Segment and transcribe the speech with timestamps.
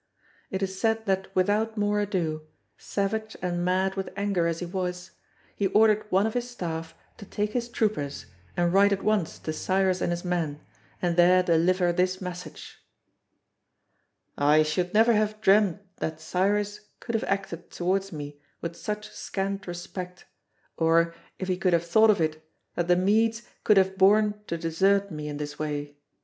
[0.49, 5.11] It is said that without more ado, savage and mad with anger as he was,
[5.55, 8.25] he ordered one of his staff to take his troopers
[8.57, 10.59] and ride at once to Cyrus and his men,
[11.03, 12.79] and there deliver this message:
[14.39, 19.67] "I should never have dreamed that Cyrus could have acted towards me with such scant
[19.67, 20.25] respect,
[20.77, 22.43] or, if he could have thought of it,
[22.73, 25.95] that the Medes could have borne to desert me in this way.